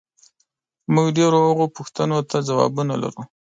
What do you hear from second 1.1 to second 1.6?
ډېرو